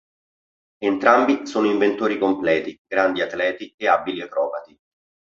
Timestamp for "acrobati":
4.23-4.75